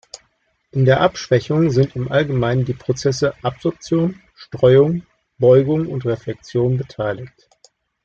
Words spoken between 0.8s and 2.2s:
der Abschwächung sind im